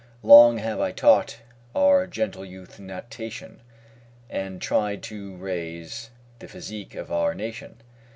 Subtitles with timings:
[0.23, 1.41] Long have I taught
[1.75, 3.59] our gentle youth Natation,
[4.31, 7.77] And tried to raise the physique of our nation.